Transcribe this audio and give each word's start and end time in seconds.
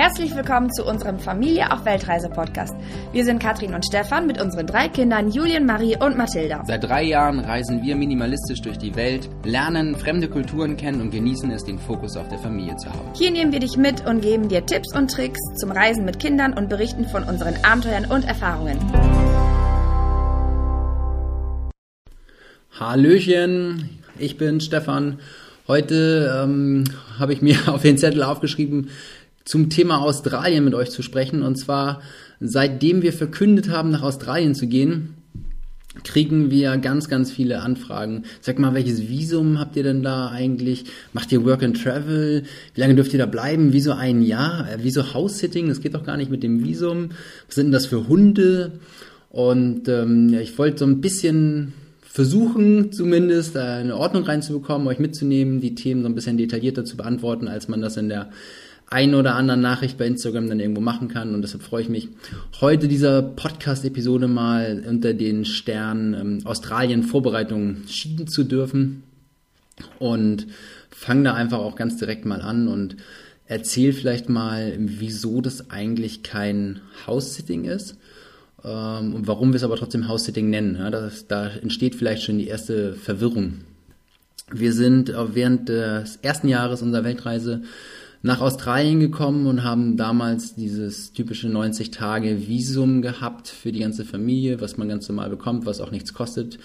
Herzlich 0.00 0.34
willkommen 0.34 0.72
zu 0.72 0.86
unserem 0.86 1.18
Familie 1.18 1.70
auf 1.70 1.84
Weltreise 1.84 2.30
Podcast. 2.30 2.74
Wir 3.12 3.22
sind 3.22 3.38
Katrin 3.38 3.74
und 3.74 3.84
Stefan 3.84 4.26
mit 4.26 4.40
unseren 4.40 4.66
drei 4.66 4.88
Kindern 4.88 5.30
Julien, 5.30 5.66
Marie 5.66 5.94
und 5.94 6.16
Mathilda. 6.16 6.64
Seit 6.66 6.84
drei 6.84 7.02
Jahren 7.02 7.38
reisen 7.38 7.82
wir 7.82 7.96
minimalistisch 7.96 8.62
durch 8.62 8.78
die 8.78 8.96
Welt, 8.96 9.28
lernen 9.44 9.94
fremde 9.94 10.30
Kulturen 10.30 10.78
kennen 10.78 11.02
und 11.02 11.10
genießen 11.10 11.50
es, 11.50 11.64
den 11.64 11.78
Fokus 11.78 12.16
auf 12.16 12.26
der 12.28 12.38
Familie 12.38 12.74
zu 12.76 12.88
haben. 12.88 13.10
Hier 13.12 13.30
nehmen 13.30 13.52
wir 13.52 13.60
dich 13.60 13.76
mit 13.76 14.06
und 14.06 14.22
geben 14.22 14.48
dir 14.48 14.64
Tipps 14.64 14.96
und 14.96 15.10
Tricks 15.10 15.38
zum 15.56 15.70
Reisen 15.70 16.06
mit 16.06 16.18
Kindern 16.18 16.54
und 16.54 16.70
berichten 16.70 17.06
von 17.06 17.24
unseren 17.24 17.62
Abenteuern 17.62 18.06
und 18.06 18.24
Erfahrungen. 18.24 18.78
Hallöchen, 22.72 24.00
ich 24.18 24.38
bin 24.38 24.62
Stefan. 24.62 25.18
Heute 25.70 26.42
ähm, 26.42 26.82
habe 27.18 27.32
ich 27.32 27.42
mir 27.42 27.56
auf 27.66 27.82
den 27.82 27.96
Zettel 27.96 28.24
aufgeschrieben, 28.24 28.88
zum 29.50 29.68
Thema 29.68 29.98
Australien 30.00 30.64
mit 30.64 30.74
euch 30.74 30.92
zu 30.92 31.02
sprechen. 31.02 31.42
Und 31.42 31.56
zwar, 31.56 32.02
seitdem 32.38 33.02
wir 33.02 33.12
verkündet 33.12 33.68
haben, 33.68 33.90
nach 33.90 34.02
Australien 34.02 34.54
zu 34.54 34.68
gehen, 34.68 35.14
kriegen 36.04 36.52
wir 36.52 36.76
ganz, 36.76 37.08
ganz 37.08 37.32
viele 37.32 37.60
Anfragen. 37.60 38.22
Sag 38.40 38.60
mal, 38.60 38.74
welches 38.74 39.08
Visum 39.08 39.58
habt 39.58 39.74
ihr 39.74 39.82
denn 39.82 40.04
da 40.04 40.28
eigentlich? 40.28 40.84
Macht 41.12 41.32
ihr 41.32 41.44
Work 41.44 41.64
and 41.64 41.82
Travel? 41.82 42.44
Wie 42.74 42.80
lange 42.80 42.94
dürft 42.94 43.12
ihr 43.12 43.18
da 43.18 43.26
bleiben? 43.26 43.72
Wieso 43.72 43.90
ein 43.90 44.22
Jahr? 44.22 44.70
Äh, 44.70 44.78
wieso 44.82 45.14
House-Sitting? 45.14 45.66
Das 45.66 45.80
geht 45.80 45.94
doch 45.94 46.04
gar 46.04 46.16
nicht 46.16 46.30
mit 46.30 46.44
dem 46.44 46.62
Visum. 46.62 47.10
Was 47.48 47.56
sind 47.56 47.66
denn 47.66 47.72
das 47.72 47.86
für 47.86 48.06
Hunde? 48.06 48.78
Und 49.30 49.88
ähm, 49.88 50.28
ja, 50.28 50.38
ich 50.38 50.56
wollte 50.58 50.78
so 50.78 50.86
ein 50.86 51.00
bisschen 51.00 51.72
versuchen, 52.02 52.92
zumindest 52.92 53.56
äh, 53.56 53.58
eine 53.58 53.96
Ordnung 53.96 54.22
reinzubekommen, 54.22 54.86
euch 54.86 55.00
mitzunehmen, 55.00 55.60
die 55.60 55.74
Themen 55.74 56.02
so 56.02 56.08
ein 56.08 56.14
bisschen 56.14 56.36
detaillierter 56.36 56.84
zu 56.84 56.96
beantworten, 56.96 57.48
als 57.48 57.66
man 57.66 57.80
das 57.80 57.96
in 57.96 58.08
der 58.08 58.30
ein 58.90 59.14
oder 59.14 59.36
anderen 59.36 59.60
Nachricht 59.60 59.96
bei 59.96 60.06
Instagram 60.06 60.48
dann 60.48 60.58
irgendwo 60.58 60.80
machen 60.80 61.08
kann. 61.08 61.32
Und 61.32 61.42
deshalb 61.42 61.62
freue 61.62 61.82
ich 61.82 61.88
mich, 61.88 62.08
heute 62.60 62.88
dieser 62.88 63.22
Podcast-Episode 63.22 64.26
mal 64.26 64.84
unter 64.86 65.14
den 65.14 65.44
Sternen 65.44 66.14
ähm, 66.14 66.38
Australien 66.44 67.04
Vorbereitungen 67.04 67.84
schieben 67.88 68.26
zu 68.26 68.42
dürfen. 68.42 69.04
Und 70.00 70.48
fange 70.90 71.24
da 71.24 71.34
einfach 71.34 71.58
auch 71.58 71.76
ganz 71.76 71.96
direkt 71.96 72.26
mal 72.26 72.42
an 72.42 72.68
und 72.68 72.96
erzähl 73.46 73.92
vielleicht 73.92 74.28
mal, 74.28 74.74
wieso 74.78 75.40
das 75.40 75.70
eigentlich 75.70 76.22
kein 76.22 76.80
House-Sitting 77.06 77.64
ist. 77.64 77.96
Ähm, 78.64 79.14
und 79.14 79.28
warum 79.28 79.52
wir 79.52 79.56
es 79.56 79.64
aber 79.64 79.76
trotzdem 79.76 80.08
House-Sitting 80.08 80.50
nennen. 80.50 80.74
Ja, 80.74 80.90
das, 80.90 81.28
da 81.28 81.46
entsteht 81.46 81.94
vielleicht 81.94 82.24
schon 82.24 82.38
die 82.38 82.48
erste 82.48 82.94
Verwirrung. 82.94 83.60
Wir 84.52 84.72
sind 84.72 85.14
während 85.32 85.68
des 85.68 86.16
ersten 86.22 86.48
Jahres 86.48 86.82
unserer 86.82 87.04
Weltreise 87.04 87.62
nach 88.22 88.40
Australien 88.40 89.00
gekommen 89.00 89.46
und 89.46 89.64
haben 89.64 89.96
damals 89.96 90.54
dieses 90.54 91.12
typische 91.12 91.48
90 91.48 91.90
Tage 91.90 92.46
Visum 92.48 93.02
gehabt 93.02 93.48
für 93.48 93.72
die 93.72 93.80
ganze 93.80 94.04
Familie, 94.04 94.60
was 94.60 94.76
man 94.76 94.88
ganz 94.88 95.08
normal 95.08 95.30
bekommt, 95.30 95.66
was 95.66 95.80
auch 95.80 95.90
nichts 95.90 96.12
kostet, 96.12 96.58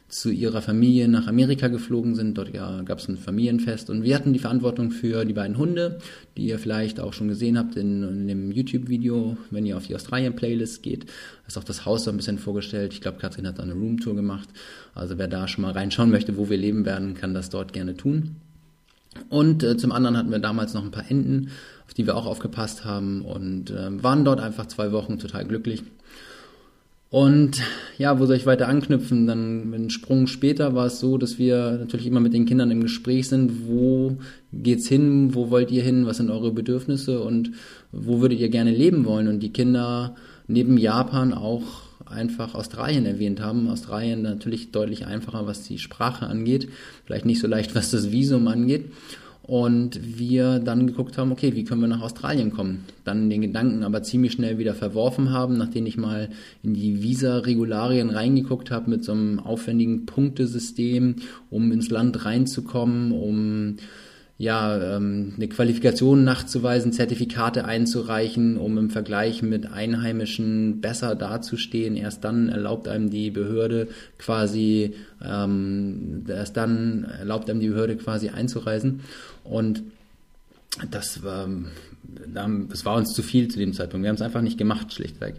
zu 0.08 0.30
ihrer 0.30 0.62
Familie 0.62 1.08
nach 1.08 1.28
Amerika 1.28 1.68
geflogen 1.68 2.16
sind. 2.16 2.38
Dort 2.38 2.53
ja, 2.53 2.81
gab 2.84 3.00
es 3.00 3.08
ein 3.08 3.18
Familienfest 3.18 3.90
und 3.90 4.03
wir 4.03 4.16
hatten 4.16 4.31
die 4.31 4.40
Verantwortung 4.40 4.92
für 4.92 5.25
die 5.25 5.34
beiden 5.34 5.58
Hunde, 5.58 6.00
die 6.38 6.47
ihr 6.47 6.59
vielleicht 6.59 7.00
auch 7.00 7.13
schon 7.13 7.28
gesehen 7.28 7.58
habt 7.58 7.75
in, 7.75 8.03
in 8.03 8.28
dem 8.28 8.52
YouTube-Video, 8.52 9.38
wenn 9.50 9.66
ihr 9.66 9.75
auf 9.75 9.88
die 9.88 9.96
Australien-Playlist 9.96 10.84
geht. 10.84 11.08
Ist 11.47 11.58
auch 11.58 11.63
das 11.63 11.86
Haus 11.86 12.06
so 12.06 12.12
ein 12.12 12.18
bisschen 12.18 12.38
vorgestellt. 12.38 12.94
Ich 12.94 13.02
glaube, 13.02 13.18
Katrin 13.18 13.47
hat 13.47 13.59
da 13.59 13.63
eine 13.63 13.74
Roomtour 13.74 14.16
gemacht. 14.16 14.47
Also 14.94 15.18
wer 15.18 15.28
da 15.28 15.47
schon 15.47 15.63
mal 15.63 15.74
reinschauen 15.74 16.12
möchte, 16.12 16.38
wo 16.38 16.50
wir 16.50 16.58
leben 16.58 16.86
werden, 16.86 17.16
kann 17.16 17.34
das 17.34 17.50
dort 17.50 17.74
gerne 17.74 17.97
tun. 17.97 18.38
Und 19.29 19.63
äh, 19.63 19.78
zum 19.78 19.91
anderen 19.91 20.18
hatten 20.18 20.31
wir 20.31 20.40
damals 20.40 20.74
noch 20.74 20.84
ein 20.84 20.91
paar 20.91 21.09
Enten, 21.09 21.50
auf 21.85 21.94
die 21.94 22.06
wir 22.06 22.16
auch 22.16 22.25
aufgepasst 22.25 22.85
haben 22.85 23.24
und 23.24 23.72
äh, 23.72 24.03
waren 24.03 24.25
dort 24.25 24.40
einfach 24.40 24.68
zwei 24.68 24.91
Wochen 24.91 25.19
total 25.19 25.46
glücklich. 25.46 25.84
Und 27.13 27.62
ja, 28.00 28.19
wo 28.19 28.25
soll 28.25 28.38
ich 28.38 28.47
weiter 28.47 28.68
anknüpfen? 28.68 29.28
Dann 29.28 29.72
einen 29.72 29.91
Sprung 29.91 30.25
später 30.25 30.74
war 30.74 30.88
es 30.88 31.00
so, 31.00 31.19
dass 31.19 31.38
wir 31.38 31.74
natürlich 31.74 32.07
immer 32.07 32.19
mit 32.19 32.34
den 32.34 32.47
Kindern 32.47 32.72
im 32.72 32.81
Gespräch 32.81 33.28
sind. 33.29 33.68
Wo 33.68 34.18
geht's 34.51 34.88
hin? 34.88 35.35
Wo 35.35 35.51
wollt 35.51 35.69
ihr 35.69 35.84
hin? 35.84 36.07
Was 36.07 36.18
sind 36.18 36.31
eure 36.31 36.51
Bedürfnisse? 36.51 37.22
Und 37.22 37.51
wo 37.91 38.19
würdet 38.19 38.40
ihr 38.40 38.50
gerne 38.50 38.72
leben 38.72 39.06
wollen? 39.06 39.28
Und 39.28 39.41
die 39.41 39.53
Kinder 39.53 40.16
neben 40.47 40.75
Japan 40.75 41.35
auch 41.35 41.62
einfach 42.13 42.56
Australien 42.56 43.06
erwähnt 43.06 43.41
haben. 43.41 43.69
Australien 43.69 44.22
natürlich 44.22 44.72
deutlich 44.72 45.06
einfacher, 45.06 45.46
was 45.47 45.63
die 45.63 45.79
Sprache 45.79 46.28
angeht, 46.28 46.69
vielleicht 47.06 47.25
nicht 47.25 47.41
so 47.41 47.47
leicht, 47.47 47.75
was 47.75 47.91
das 47.91 48.12
Visum 48.12 48.47
angeht. 48.47 48.91
Und 49.46 50.18
wir 50.18 50.59
dann 50.59 50.88
geguckt 50.88 51.18
haben, 51.18 51.34
okay, 51.34 51.53
wie 51.53 51.66
können 51.66 51.81
wir 51.81 51.90
nach 51.90 52.01
Australien 52.01 52.51
kommen? 52.51 52.85
Dann 53.03 53.29
den 53.29 53.41
Gedanken 53.41 53.84
aber 53.84 54.01
ziemlich 54.01 54.31
schnell 54.31 54.57
wieder 54.57 54.74
verworfen 54.74 55.31
haben, 55.31 55.57
nachdem 55.57 55.85
ich 55.85 55.97
mal 55.97 56.29
in 56.63 56.74
die 56.74 57.03
Visa-Regularien 57.03 58.09
reingeguckt 58.09 58.72
habe 58.72 58.90
mit 58.90 59.03
so 59.03 59.12
einem 59.12 59.40
aufwendigen 59.40 60.06
Punktesystem, 60.06 61.18
um 61.50 61.74
ins 61.74 61.90
Land 61.90 62.24
reinzukommen, 62.24 63.12
um 63.12 63.75
ja, 64.38 64.95
ähm, 64.95 65.33
eine 65.35 65.47
Qualifikation 65.47 66.23
nachzuweisen, 66.23 66.91
Zertifikate 66.91 67.66
einzureichen, 67.66 68.57
um 68.57 68.77
im 68.77 68.89
Vergleich 68.89 69.44
mit 69.44 69.71
Einheimischen 69.71 70.81
besser 70.81 71.16
dazustehen. 71.16 71.95
Erst 71.95 72.23
dann 72.23 72.49
erlaubt 72.49 72.88
einem 72.88 73.09
die 73.09 73.29
Behörde 73.29 73.88
quasi, 74.17 74.95
ähm, 75.23 76.25
erst 76.27 76.57
dann 76.57 77.03
erlaubt 77.03 77.49
einem 77.49 77.59
die 77.59 77.69
Behörde 77.69 77.95
quasi 77.95 78.29
einzureisen. 78.29 79.01
Und 79.44 79.83
das 80.89 81.21
war, 81.23 81.47
das 82.69 82.85
war 82.85 82.95
uns 82.95 83.13
zu 83.13 83.21
viel 83.21 83.50
zu 83.50 83.59
dem 83.59 83.73
Zeitpunkt. 83.73 84.03
Wir 84.03 84.09
haben 84.09 84.15
es 84.15 84.21
einfach 84.23 84.41
nicht 84.41 84.57
gemacht, 84.57 84.91
schlichtweg. 84.94 85.35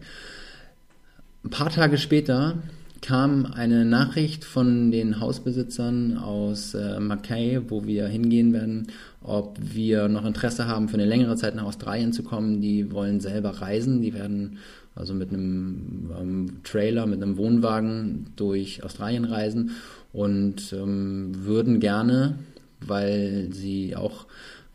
Ein 1.44 1.50
paar 1.50 1.70
Tage 1.70 1.98
später 1.98 2.62
kam 3.04 3.44
eine 3.44 3.84
Nachricht 3.84 4.46
von 4.46 4.90
den 4.90 5.20
Hausbesitzern 5.20 6.16
aus 6.16 6.72
äh, 6.72 6.98
Mackay, 6.98 7.60
wo 7.68 7.84
wir 7.84 8.06
hingehen 8.08 8.54
werden, 8.54 8.86
ob 9.22 9.58
wir 9.60 10.08
noch 10.08 10.24
Interesse 10.24 10.66
haben, 10.66 10.88
für 10.88 10.94
eine 10.94 11.04
längere 11.04 11.36
Zeit 11.36 11.54
nach 11.54 11.64
Australien 11.64 12.14
zu 12.14 12.22
kommen. 12.22 12.62
Die 12.62 12.92
wollen 12.92 13.20
selber 13.20 13.60
reisen. 13.60 14.00
Die 14.00 14.14
werden 14.14 14.56
also 14.94 15.12
mit 15.12 15.28
einem 15.34 16.10
ähm, 16.18 16.46
Trailer, 16.64 17.04
mit 17.04 17.22
einem 17.22 17.36
Wohnwagen 17.36 18.28
durch 18.36 18.82
Australien 18.82 19.26
reisen 19.26 19.72
und 20.14 20.72
ähm, 20.72 21.44
würden 21.44 21.80
gerne, 21.80 22.38
weil 22.80 23.48
sie 23.52 23.96
auch 23.96 24.24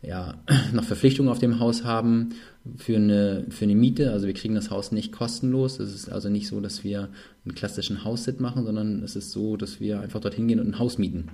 ja, 0.02 0.34
noch 0.72 0.84
Verpflichtungen 0.84 1.30
auf 1.30 1.38
dem 1.38 1.60
Haus 1.60 1.84
haben, 1.84 2.30
für 2.76 2.96
eine, 2.96 3.46
für 3.48 3.64
eine 3.64 3.74
Miete. 3.74 4.12
Also 4.12 4.26
wir 4.26 4.34
kriegen 4.34 4.54
das 4.54 4.70
Haus 4.70 4.92
nicht 4.92 5.12
kostenlos. 5.12 5.78
Es 5.80 5.94
ist 5.94 6.10
also 6.10 6.28
nicht 6.28 6.46
so, 6.46 6.60
dass 6.60 6.84
wir 6.84 7.08
einen 7.44 7.54
klassischen 7.54 8.04
Haussit 8.04 8.38
machen, 8.40 8.64
sondern 8.64 9.02
es 9.02 9.16
ist 9.16 9.30
so, 9.30 9.56
dass 9.56 9.80
wir 9.80 10.00
einfach 10.00 10.20
dorthin 10.20 10.46
gehen 10.46 10.60
und 10.60 10.68
ein 10.68 10.78
Haus 10.78 10.98
mieten. 10.98 11.28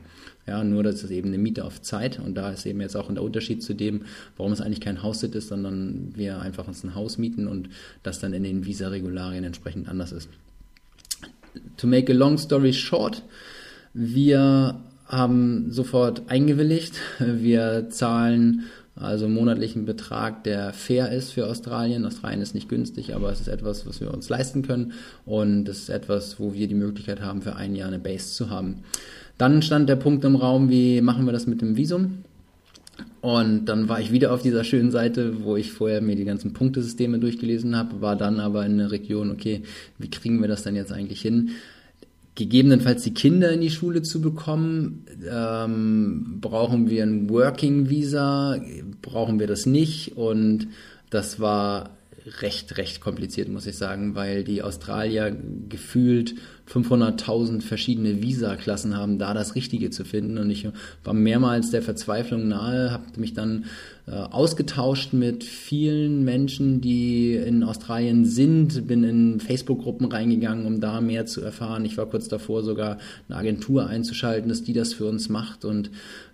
Ja, 0.46 0.62
nur 0.62 0.84
das 0.84 1.02
ist 1.02 1.10
eben 1.10 1.28
eine 1.28 1.38
Miete 1.38 1.64
auf 1.64 1.82
Zeit 1.82 2.20
und 2.20 2.36
da 2.36 2.50
ist 2.50 2.64
eben 2.64 2.80
jetzt 2.80 2.96
auch 2.96 3.12
der 3.12 3.22
Unterschied 3.22 3.62
zu 3.62 3.74
dem, 3.74 4.02
warum 4.36 4.52
es 4.52 4.60
eigentlich 4.60 4.80
kein 4.80 5.02
Haussit 5.02 5.34
ist, 5.34 5.48
sondern 5.48 6.12
wir 6.14 6.40
einfach 6.40 6.68
uns 6.68 6.84
ein 6.84 6.94
Haus 6.94 7.18
mieten 7.18 7.48
und 7.48 7.68
das 8.04 8.20
dann 8.20 8.32
in 8.32 8.44
den 8.44 8.64
Visa-Regularien 8.64 9.42
entsprechend 9.42 9.88
anders 9.88 10.12
ist. 10.12 10.28
To 11.78 11.88
make 11.88 12.12
a 12.12 12.14
long 12.14 12.38
story 12.38 12.72
short, 12.72 13.22
wir 13.94 14.80
haben 15.08 15.70
sofort 15.70 16.22
eingewilligt. 16.28 16.94
Wir 17.18 17.88
zahlen 17.90 18.64
also 18.96 19.28
monatlichen 19.28 19.84
Betrag, 19.84 20.42
der 20.44 20.72
fair 20.72 21.12
ist 21.12 21.32
für 21.32 21.46
Australien. 21.46 22.06
Australien 22.06 22.40
ist 22.40 22.54
nicht 22.54 22.68
günstig, 22.68 23.14
aber 23.14 23.30
es 23.30 23.40
ist 23.40 23.48
etwas, 23.48 23.86
was 23.86 24.00
wir 24.00 24.12
uns 24.12 24.30
leisten 24.30 24.62
können 24.62 24.92
und 25.26 25.68
es 25.68 25.80
ist 25.80 25.88
etwas, 25.90 26.40
wo 26.40 26.54
wir 26.54 26.66
die 26.66 26.74
Möglichkeit 26.74 27.20
haben, 27.20 27.42
für 27.42 27.56
ein 27.56 27.76
Jahr 27.76 27.88
eine 27.88 27.98
Base 27.98 28.34
zu 28.34 28.48
haben. 28.48 28.76
Dann 29.36 29.60
stand 29.60 29.90
der 29.90 29.96
Punkt 29.96 30.24
im 30.24 30.34
Raum, 30.34 30.70
wie 30.70 31.02
machen 31.02 31.26
wir 31.26 31.32
das 31.32 31.46
mit 31.46 31.60
dem 31.60 31.76
Visum? 31.76 32.24
Und 33.20 33.66
dann 33.66 33.90
war 33.90 34.00
ich 34.00 34.12
wieder 34.12 34.32
auf 34.32 34.40
dieser 34.40 34.64
schönen 34.64 34.90
Seite, 34.90 35.44
wo 35.44 35.56
ich 35.56 35.72
vorher 35.72 36.00
mir 36.00 36.16
die 36.16 36.24
ganzen 36.24 36.54
Punktesysteme 36.54 37.18
durchgelesen 37.18 37.76
habe, 37.76 38.00
war 38.00 38.16
dann 38.16 38.40
aber 38.40 38.64
in 38.64 38.78
der 38.78 38.90
Region, 38.90 39.30
okay, 39.30 39.62
wie 39.98 40.08
kriegen 40.08 40.40
wir 40.40 40.48
das 40.48 40.62
dann 40.62 40.74
jetzt 40.74 40.92
eigentlich 40.92 41.20
hin? 41.20 41.50
Gegebenenfalls 42.36 43.02
die 43.02 43.14
Kinder 43.14 43.50
in 43.50 43.62
die 43.62 43.70
Schule 43.70 44.02
zu 44.02 44.20
bekommen, 44.20 45.06
ähm, 45.28 46.38
brauchen 46.40 46.88
wir 46.88 47.02
ein 47.02 47.28
Working 47.28 47.88
Visa, 47.88 48.60
brauchen 49.02 49.40
wir 49.40 49.48
das 49.48 49.66
nicht? 49.66 50.16
Und 50.16 50.68
das 51.10 51.40
war 51.40 51.96
recht, 52.26 52.76
recht 52.76 53.00
kompliziert, 53.00 53.49
muss 53.49 53.67
ich 53.67 53.76
sagen, 53.76 54.14
weil 54.14 54.43
die 54.43 54.62
Australier 54.62 55.37
gefühlt 55.69 56.34
500.000 56.69 57.62
verschiedene 57.62 58.23
Visa-Klassen 58.23 58.96
haben, 58.96 59.19
da 59.19 59.34
das 59.34 59.55
Richtige 59.55 59.90
zu 59.90 60.05
finden. 60.05 60.38
Und 60.38 60.50
ich 60.50 60.69
war 61.05 61.14
mehrmals 61.14 61.70
der 61.70 61.82
Verzweiflung 61.82 62.49
nahe, 62.49 62.90
habe 62.90 63.05
mich 63.17 63.34
dann 63.34 63.67
äh, 64.08 64.12
ausgetauscht 64.12 65.12
mit 65.12 65.44
vielen 65.44 66.25
Menschen, 66.25 66.81
die 66.81 67.34
in 67.34 67.62
Australien 67.62 68.25
sind, 68.25 68.88
bin 68.88 69.05
in 69.05 69.40
Facebook-Gruppen 69.40 70.06
reingegangen, 70.11 70.67
um 70.67 70.81
da 70.81 71.00
mehr 71.00 71.26
zu 71.26 71.40
erfahren. 71.40 71.84
Ich 71.84 71.96
war 71.96 72.06
kurz 72.06 72.26
davor, 72.26 72.64
sogar 72.64 72.99
eine 73.28 73.38
Agentur 73.38 73.87
einzuschalten, 73.87 74.49
dass 74.49 74.64
die 74.64 74.73
das 74.73 74.93
für 74.93 75.06
uns 75.06 75.28
macht. 75.28 75.64
Und 75.64 75.90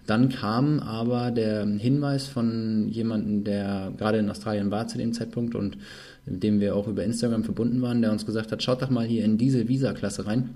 dann 0.07 0.29
kam 0.29 0.81
aber 0.81 1.31
der 1.31 1.65
Hinweis 1.65 2.27
von 2.27 2.89
jemandem, 2.89 3.45
der 3.45 3.93
gerade 3.97 4.19
in 4.19 4.29
Australien 4.29 4.71
war 4.71 4.89
zu 4.89 4.99
dem 4.99 5.13
Zeitpunkt 5.13 5.55
und 5.55 5.77
mit 6.27 6.43
dem 6.43 6.61
wir 6.61 6.75
auch 6.75 6.89
über 6.89 7.05
Instagram 7.05 7.45
verbunden 7.45 7.83
waren, 7.83 8.03
der 8.03 8.13
uns 8.13 8.27
gesagt 8.27 8.53
hat, 8.53 8.63
schaut 8.63 8.83
doch 8.83 8.91
mal 8.91 9.07
hier 9.07 9.25
in 9.25 9.39
diese 9.39 9.69
Visa-Klasse 9.69 10.27
rein. 10.27 10.51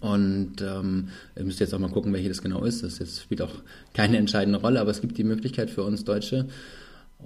Und 0.00 0.60
ähm, 0.60 1.08
ihr 1.36 1.44
müsst 1.44 1.60
jetzt 1.60 1.74
auch 1.74 1.78
mal 1.78 1.90
gucken, 1.90 2.12
welche 2.12 2.28
das 2.28 2.42
genau 2.42 2.64
ist. 2.64 2.82
Das 2.82 2.98
jetzt 2.98 3.22
spielt 3.22 3.42
auch 3.42 3.54
keine 3.94 4.18
entscheidende 4.18 4.60
Rolle, 4.60 4.80
aber 4.80 4.90
es 4.90 5.00
gibt 5.00 5.18
die 5.18 5.24
Möglichkeit 5.24 5.70
für 5.70 5.82
uns 5.82 6.04
Deutsche 6.04 6.46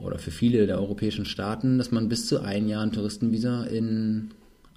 oder 0.00 0.18
für 0.18 0.30
viele 0.30 0.66
der 0.66 0.78
europäischen 0.78 1.24
Staaten, 1.24 1.78
dass 1.78 1.90
man 1.90 2.08
bis 2.08 2.26
zu 2.26 2.40
ein 2.40 2.68
Jahr 2.68 2.82
ein 2.82 2.92
Touristenvisa 2.92 3.64
in 3.64 4.30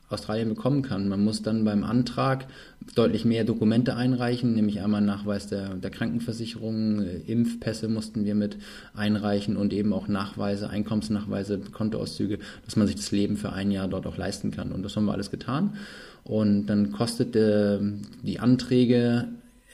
Australien 0.09 0.49
bekommen 0.49 0.81
kann. 0.81 1.09
Man 1.09 1.23
muss 1.23 1.41
dann 1.41 1.63
beim 1.63 1.83
Antrag 1.83 2.47
deutlich 2.93 3.25
mehr 3.25 3.43
Dokumente 3.43 3.95
einreichen, 3.95 4.53
nämlich 4.53 4.81
einmal 4.81 5.01
Nachweis 5.01 5.47
der, 5.47 5.75
der 5.75 5.89
Krankenversicherung, 5.89 7.01
äh, 7.01 7.17
Impfpässe 7.25 7.87
mussten 7.87 8.25
wir 8.25 8.35
mit 8.35 8.57
einreichen 8.93 9.57
und 9.57 9.73
eben 9.73 9.93
auch 9.93 10.07
Nachweise, 10.07 10.69
Einkommensnachweise, 10.69 11.59
Kontoauszüge, 11.59 12.39
dass 12.65 12.75
man 12.75 12.87
sich 12.87 12.95
das 12.95 13.11
Leben 13.11 13.37
für 13.37 13.51
ein 13.53 13.71
Jahr 13.71 13.87
dort 13.87 14.05
auch 14.05 14.17
leisten 14.17 14.51
kann. 14.51 14.71
Und 14.71 14.83
das 14.83 14.95
haben 14.95 15.05
wir 15.05 15.13
alles 15.13 15.31
getan. 15.31 15.75
Und 16.23 16.67
dann 16.67 16.91
kostete 16.91 17.93
die 18.23 18.39
Anträge 18.39 19.27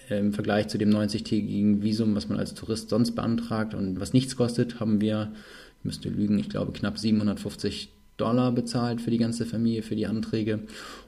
im 0.10 0.34
Vergleich 0.34 0.68
zu 0.68 0.78
dem 0.78 0.90
90-tägigen 0.90 1.82
Visum, 1.82 2.16
was 2.16 2.28
man 2.28 2.38
als 2.38 2.54
Tourist 2.54 2.90
sonst 2.90 3.12
beantragt 3.12 3.74
und 3.74 4.00
was 4.00 4.14
nichts 4.14 4.36
kostet, 4.36 4.80
haben 4.80 5.00
wir, 5.00 5.32
ich 5.80 5.86
müsste 5.86 6.10
lügen, 6.10 6.40
ich 6.40 6.50
glaube 6.50 6.74
knapp 6.74 6.98
750 6.98 7.90
Dollar 8.22 8.52
bezahlt 8.52 9.02
für 9.02 9.12
die 9.12 9.18
ganze 9.18 9.46
Familie, 9.46 9.82
für 9.82 9.96
die 9.96 10.08
Anträge. 10.08 10.60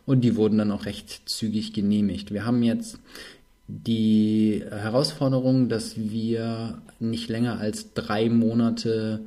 Und 0.05 0.21
die 0.21 0.35
wurden 0.35 0.57
dann 0.57 0.71
auch 0.71 0.85
recht 0.85 1.29
zügig 1.29 1.73
genehmigt. 1.73 2.33
Wir 2.33 2.45
haben 2.45 2.63
jetzt 2.63 2.97
die 3.67 4.63
Herausforderung, 4.69 5.69
dass 5.69 5.97
wir 5.97 6.81
nicht 6.99 7.29
länger 7.29 7.59
als 7.59 7.93
drei 7.93 8.29
Monate 8.29 9.21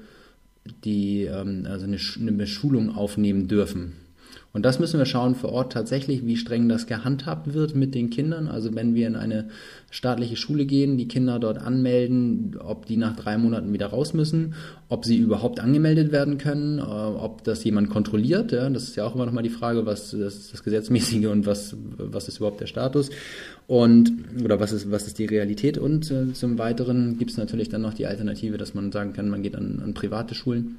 die, 0.84 1.24
ähm, 1.24 1.66
also 1.68 1.84
eine, 1.84 1.98
eine 2.20 2.32
Beschulung 2.32 2.94
aufnehmen 2.94 3.48
dürfen. 3.48 3.92
Und 4.56 4.62
das 4.62 4.78
müssen 4.78 4.96
wir 4.96 5.04
schauen 5.04 5.34
vor 5.34 5.52
Ort 5.52 5.74
tatsächlich, 5.74 6.24
wie 6.24 6.38
streng 6.38 6.66
das 6.66 6.86
gehandhabt 6.86 7.52
wird 7.52 7.74
mit 7.74 7.94
den 7.94 8.08
Kindern. 8.08 8.48
Also 8.48 8.74
wenn 8.74 8.94
wir 8.94 9.06
in 9.06 9.14
eine 9.14 9.50
staatliche 9.90 10.36
Schule 10.36 10.64
gehen, 10.64 10.96
die 10.96 11.08
Kinder 11.08 11.38
dort 11.38 11.58
anmelden, 11.58 12.56
ob 12.58 12.86
die 12.86 12.96
nach 12.96 13.14
drei 13.14 13.36
Monaten 13.36 13.74
wieder 13.74 13.88
raus 13.88 14.14
müssen, 14.14 14.54
ob 14.88 15.04
sie 15.04 15.18
überhaupt 15.18 15.60
angemeldet 15.60 16.10
werden 16.10 16.38
können, 16.38 16.78
äh, 16.78 16.82
ob 16.84 17.44
das 17.44 17.64
jemand 17.64 17.90
kontrolliert. 17.90 18.50
Ja, 18.50 18.70
das 18.70 18.84
ist 18.84 18.96
ja 18.96 19.04
auch 19.04 19.14
immer 19.14 19.26
nochmal 19.26 19.42
die 19.42 19.50
Frage, 19.50 19.84
was 19.84 20.14
ist 20.14 20.54
das 20.54 20.64
Gesetzmäßige 20.64 21.26
und 21.26 21.44
was, 21.44 21.76
was 21.98 22.26
ist 22.26 22.38
überhaupt 22.38 22.62
der 22.62 22.66
Status 22.66 23.10
und 23.66 24.10
oder 24.42 24.58
was 24.58 24.72
ist, 24.72 24.90
was 24.90 25.06
ist 25.06 25.18
die 25.18 25.26
Realität. 25.26 25.76
Und 25.76 26.10
äh, 26.10 26.32
zum 26.32 26.56
Weiteren 26.56 27.18
gibt 27.18 27.30
es 27.30 27.36
natürlich 27.36 27.68
dann 27.68 27.82
noch 27.82 27.92
die 27.92 28.06
Alternative, 28.06 28.56
dass 28.56 28.72
man 28.72 28.90
sagen 28.90 29.12
kann, 29.12 29.28
man 29.28 29.42
geht 29.42 29.54
an, 29.54 29.82
an 29.84 29.92
private 29.92 30.34
Schulen 30.34 30.78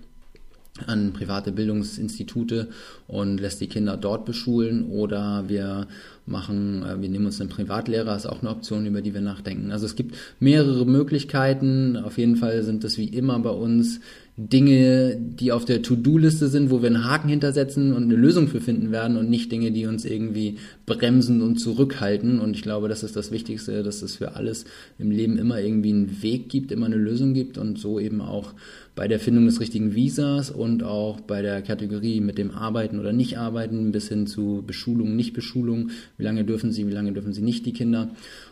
an 0.85 1.13
private 1.13 1.51
Bildungsinstitute 1.51 2.69
und 3.07 3.39
lässt 3.39 3.61
die 3.61 3.67
Kinder 3.67 3.97
dort 3.97 4.25
beschulen 4.25 4.89
oder 4.89 5.47
wir 5.47 5.87
machen, 6.27 6.83
äh, 6.83 7.01
wir 7.01 7.09
nehmen 7.09 7.25
uns 7.25 7.39
einen 7.41 7.49
Privatlehrer, 7.49 8.15
ist 8.15 8.25
auch 8.25 8.41
eine 8.41 8.49
Option, 8.49 8.85
über 8.85 9.01
die 9.01 9.13
wir 9.13 9.21
nachdenken. 9.21 9.71
Also 9.71 9.85
es 9.85 9.95
gibt 9.95 10.15
mehrere 10.39 10.85
Möglichkeiten. 10.85 11.97
Auf 11.97 12.17
jeden 12.17 12.35
Fall 12.35 12.63
sind 12.63 12.83
das 12.83 12.97
wie 12.97 13.07
immer 13.07 13.39
bei 13.39 13.49
uns 13.49 13.99
Dinge, 14.39 15.17
die 15.19 15.51
auf 15.51 15.65
der 15.65 15.81
To-Do-Liste 15.81 16.47
sind, 16.47 16.69
wo 16.69 16.83
wir 16.83 16.89
einen 16.89 17.05
Haken 17.05 17.27
hintersetzen 17.27 17.91
und 17.93 18.03
eine 18.03 18.15
Lösung 18.15 18.47
für 18.47 18.61
finden 18.61 18.91
werden 18.91 19.17
und 19.17 19.31
nicht 19.31 19.51
Dinge, 19.51 19.71
die 19.71 19.87
uns 19.87 20.05
irgendwie 20.05 20.57
bremsen 20.85 21.41
und 21.41 21.57
zurückhalten. 21.59 22.39
Und 22.39 22.55
ich 22.55 22.61
glaube, 22.61 22.87
das 22.87 23.01
ist 23.01 23.15
das 23.15 23.31
Wichtigste, 23.31 23.81
dass 23.81 24.03
es 24.03 24.17
für 24.17 24.35
alles 24.35 24.65
im 24.99 25.09
Leben 25.09 25.39
immer 25.39 25.59
irgendwie 25.59 25.89
einen 25.89 26.21
Weg 26.21 26.49
gibt, 26.49 26.71
immer 26.71 26.85
eine 26.85 26.97
Lösung 26.97 27.33
gibt 27.33 27.57
und 27.57 27.79
so 27.79 27.99
eben 27.99 28.21
auch 28.21 28.53
bei 28.93 29.07
der 29.07 29.19
Findung 29.19 29.45
des 29.45 29.59
richtigen 29.59 29.95
Visas 29.95 30.51
und 30.51 30.83
auch 30.83 31.19
bei 31.19 31.41
der 31.41 31.63
Kategorie 31.63 32.21
mit 32.21 32.37
dem 32.37 32.51
Arbeiten 32.51 32.99
oder 32.99 33.13
nicht 33.13 33.39
Arbeiten 33.39 33.91
bis 33.91 34.09
hin 34.09 34.27
zu 34.27 34.63
Beschulung, 34.65 35.15
Nicht-Beschulung. 35.15 35.89
Wie 36.17 36.23
lange 36.23 36.43
dürfen 36.43 36.71
sie, 36.71 36.87
wie 36.87 36.93
lange 36.93 37.13
dürfen 37.13 37.33
sie 37.33 37.41
nicht, 37.41 37.65
die 37.65 37.73
Kinder? 37.73 38.09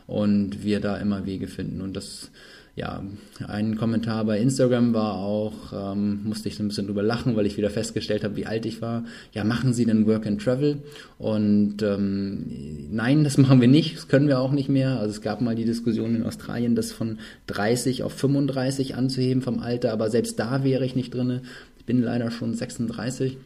Und 0.08 0.64
wir 0.64 0.80
da 0.80 0.98
immer 0.98 1.26
Wege 1.26 1.48
finden. 1.48 1.82
Und 1.82 1.96
das 1.96 2.32
ja, 2.76 3.02
ein 3.48 3.78
Kommentar 3.78 4.26
bei 4.26 4.38
Instagram 4.38 4.94
war 4.94 5.16
auch, 5.16 5.72
ähm, 5.74 6.26
musste 6.26 6.50
ich 6.50 6.58
so 6.58 6.64
ein 6.64 6.68
bisschen 6.68 6.88
drüber 6.88 7.04
lachen, 7.04 7.38
weil 7.38 7.46
ich 7.46 7.56
wieder 7.56 7.70
festgestellt 7.70 8.26
habe, 8.26 8.36
wie 8.36 8.48
alt 8.48 8.66
ich 8.66 8.82
war. 8.82 9.06
Ja, 9.32 9.46
machen 9.46 9.74
Sie 9.74 9.86
denn 9.86 10.06
Work 10.08 10.28
and 10.28 10.42
Travel? 10.42 10.80
Und 11.18 11.82
ähm, 11.82 12.88
nein, 12.92 13.24
das 13.24 13.38
machen 13.38 13.62
wir 13.62 13.70
nicht, 13.70 13.96
das 13.96 14.10
können 14.10 14.28
wir 14.28 14.40
auch 14.40 14.52
nicht 14.52 14.68
mehr. 14.68 15.00
Also 15.00 15.12
es 15.12 15.22
gab 15.22 15.40
mal 15.40 15.56
die 15.56 15.64
Diskussion 15.64 16.16
in 16.16 16.24
Australien, 16.24 16.76
das 16.76 16.92
von 16.92 17.20
30 17.48 18.04
auf 18.04 18.12
35 18.12 18.96
anzuheben 18.96 19.42
vom 19.42 19.60
Alter, 19.60 19.94
aber 19.94 20.10
selbst 20.10 20.38
da 20.38 20.66
wäre 20.66 20.86
ich 20.86 20.98
nicht 20.98 21.14
drinne. 21.14 21.44
Ich 21.78 21.86
bin 21.86 22.02
leider 22.02 22.30
schon 22.30 22.54
36. 22.54 23.38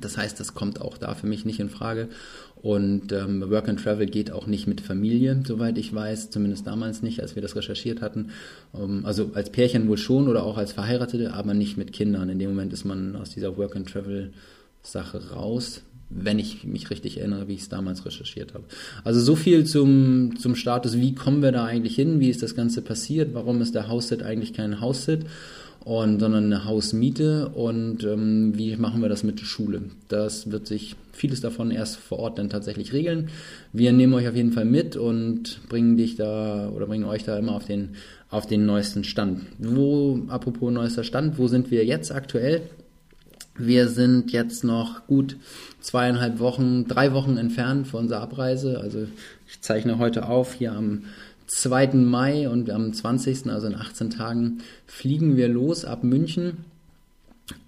Das 0.00 0.16
heißt, 0.16 0.40
das 0.40 0.54
kommt 0.54 0.80
auch 0.80 0.96
da 0.96 1.14
für 1.14 1.26
mich 1.26 1.44
nicht 1.44 1.60
in 1.60 1.68
Frage. 1.68 2.08
Und 2.62 3.12
ähm, 3.12 3.50
Work 3.50 3.68
and 3.68 3.82
Travel 3.82 4.06
geht 4.06 4.30
auch 4.30 4.46
nicht 4.46 4.66
mit 4.66 4.80
Familie, 4.80 5.42
soweit 5.46 5.76
ich 5.78 5.92
weiß, 5.92 6.30
zumindest 6.30 6.66
damals 6.66 7.02
nicht, 7.02 7.20
als 7.20 7.34
wir 7.34 7.42
das 7.42 7.56
recherchiert 7.56 8.00
hatten. 8.00 8.30
Ähm, 8.74 9.04
also 9.04 9.32
als 9.34 9.50
Pärchen 9.50 9.88
wohl 9.88 9.98
schon 9.98 10.28
oder 10.28 10.44
auch 10.44 10.56
als 10.56 10.72
Verheiratete, 10.72 11.34
aber 11.34 11.54
nicht 11.54 11.76
mit 11.76 11.92
Kindern. 11.92 12.30
In 12.30 12.38
dem 12.38 12.50
Moment 12.50 12.72
ist 12.72 12.84
man 12.84 13.16
aus 13.16 13.30
dieser 13.30 13.56
Work 13.56 13.76
and 13.76 13.88
Travel 13.90 14.32
Sache 14.82 15.30
raus, 15.30 15.82
wenn 16.08 16.38
ich 16.38 16.64
mich 16.64 16.90
richtig 16.90 17.18
erinnere, 17.18 17.48
wie 17.48 17.54
ich 17.54 17.62
es 17.62 17.68
damals 17.68 18.04
recherchiert 18.04 18.54
habe. 18.54 18.64
Also 19.04 19.20
so 19.20 19.34
viel 19.34 19.64
zum, 19.64 20.36
zum 20.38 20.54
Status, 20.56 20.98
wie 20.98 21.14
kommen 21.14 21.42
wir 21.42 21.52
da 21.52 21.64
eigentlich 21.64 21.94
hin, 21.94 22.20
wie 22.20 22.30
ist 22.30 22.42
das 22.42 22.54
Ganze 22.54 22.82
passiert, 22.82 23.34
warum 23.34 23.60
ist 23.60 23.74
der 23.74 23.88
House-Sit 23.88 24.22
eigentlich 24.22 24.52
kein 24.52 24.80
House-Sit? 24.80 25.26
Und, 25.84 26.20
sondern 26.20 26.44
eine 26.44 26.64
Hausmiete 26.64 27.48
und 27.48 28.04
ähm, 28.04 28.52
wie 28.56 28.76
machen 28.76 29.02
wir 29.02 29.08
das 29.08 29.24
mit 29.24 29.40
der 29.40 29.46
Schule. 29.46 29.82
Das 30.08 30.50
wird 30.50 30.66
sich 30.66 30.96
vieles 31.12 31.40
davon 31.40 31.70
erst 31.70 31.96
vor 31.96 32.18
Ort 32.18 32.38
dann 32.38 32.50
tatsächlich 32.50 32.92
regeln. 32.92 33.28
Wir 33.72 33.92
nehmen 33.92 34.14
euch 34.14 34.28
auf 34.28 34.36
jeden 34.36 34.52
Fall 34.52 34.64
mit 34.64 34.96
und 34.96 35.60
bringen 35.68 35.96
dich 35.96 36.16
da 36.16 36.68
oder 36.68 36.86
bringen 36.86 37.04
euch 37.04 37.24
da 37.24 37.36
immer 37.36 37.54
auf 37.54 37.64
den, 37.64 37.90
auf 38.30 38.46
den 38.46 38.64
neuesten 38.64 39.04
Stand. 39.04 39.40
Wo, 39.58 40.20
apropos 40.28 40.72
neuester 40.72 41.04
Stand, 41.04 41.38
wo 41.38 41.48
sind 41.48 41.70
wir 41.70 41.84
jetzt 41.84 42.12
aktuell? 42.12 42.62
Wir 43.58 43.88
sind 43.88 44.32
jetzt 44.32 44.64
noch 44.64 45.06
gut 45.06 45.36
zweieinhalb 45.80 46.38
Wochen, 46.38 46.86
drei 46.86 47.12
Wochen 47.12 47.36
entfernt 47.36 47.86
von 47.86 48.04
unserer 48.04 48.22
Abreise. 48.22 48.80
Also 48.80 49.06
ich 49.46 49.60
zeichne 49.60 49.98
heute 49.98 50.28
auf 50.28 50.54
hier 50.54 50.72
am 50.72 51.02
2. 51.46 51.94
Mai 51.94 52.48
und 52.48 52.70
am 52.70 52.92
20., 52.92 53.48
also 53.48 53.66
in 53.66 53.74
18 53.74 54.10
Tagen, 54.10 54.58
fliegen 54.86 55.36
wir 55.36 55.48
los 55.48 55.84
ab 55.84 56.04
München. 56.04 56.64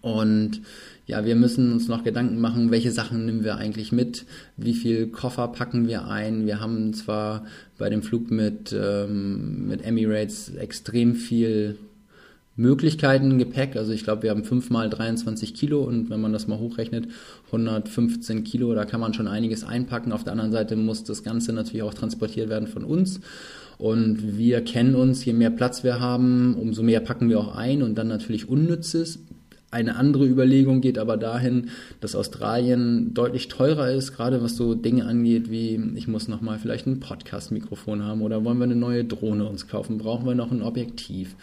Und 0.01 0.61
ja, 1.07 1.25
wir 1.27 1.37
müssen 1.37 1.73
uns 1.73 1.89
noch 1.89 2.03
Gedanken 2.03 2.41
machen, 2.41 2.71
welche 2.71 2.91
Sachen 2.91 3.27
nehmen 3.27 3.45
wir 3.45 3.57
eigentlich 3.57 3.93
mit, 3.93 4.25
wie 4.57 4.73
viel 4.73 5.09
Koffer 5.09 5.49
packen 5.49 5.87
wir 5.87 6.07
ein. 6.07 6.47
Wir 6.47 6.61
haben 6.61 6.95
zwar 6.95 7.45
bei 7.77 7.91
dem 7.91 8.03
Flug 8.03 8.31
mit, 8.31 8.73
ähm, 8.73 9.69
mit 9.69 9.85
Emirates 9.85 10.55
extrem 10.55 11.15
viel 11.15 11.77
Möglichkeiten 12.57 13.39
Gepäck. 13.39 13.77
Also 13.77 13.93
ich 13.93 14.05
glaube, 14.05 14.23
wir 14.23 14.31
haben 14.31 14.45
5 14.45 14.71
mal 14.71 14.89
23 14.89 15.55
Kilo 15.55 15.83
und 15.83 16.09
wenn 16.09 16.21
man 16.21 16.33
das 16.33 16.47
mal 16.47 16.59
hochrechnet, 16.59 17.09
115 17.47 18.45
Kilo, 18.45 18.75
da 18.75 18.85
kann 18.85 19.01
man 19.01 19.13
schon 19.13 19.29
einiges 19.29 19.65
einpacken. 19.65 20.13
Auf 20.13 20.25
der 20.25 20.33
anderen 20.33 20.53
Seite 20.53 20.77
muss 20.77 21.05
das 21.05 21.23
Ganze 21.23 21.53
natürlich 21.53 21.83
auch 21.83 21.95
transportiert 21.95 22.49
werden 22.49 22.69
von 22.69 22.85
uns. 22.85 23.21
Und 23.79 24.37
wir 24.37 24.63
kennen 24.63 24.95
uns, 24.95 25.25
je 25.25 25.33
mehr 25.33 25.51
Platz 25.51 25.85
wir 25.85 26.01
haben, 26.01 26.55
umso 26.55 26.83
mehr 26.83 27.01
packen 27.01 27.29
wir 27.29 27.41
auch 27.41 27.55
ein 27.57 27.83
und 27.83 27.97
dann 27.97 28.09
natürlich 28.09 28.49
Unnützes. 28.49 29.19
Eine 29.75 29.97
andere 29.97 30.25
Überlegung 30.25 30.81
geht 30.81 30.99
aber 30.99 31.17
dahin, 31.17 31.71
dass 32.01 32.15
Australien 32.15 33.13
deutlich 33.13 33.49
teurer 33.49 33.91
ist, 33.91 34.15
gerade 34.15 34.41
was 34.41 34.55
so 34.55 34.77
Dinge 34.77 35.05
angeht, 35.05 35.51
wie 35.51 35.81
ich 35.97 36.07
muss 36.07 36.29
nochmal 36.29 36.61
vielleicht 36.61 36.87
ein 36.87 37.01
Podcast-Mikrofon 37.01 38.05
haben 38.05 38.23
oder 38.23 38.45
wollen 38.45 38.59
wir 38.59 38.65
eine 38.65 38.77
neue 38.77 39.05
Drohne 39.05 39.49
uns 39.49 39.67
kaufen, 39.67 39.99
brauchen 39.99 40.27
wir 40.27 40.37
noch 40.37 40.53
ein 40.53 40.63
Objektiv 40.63 41.35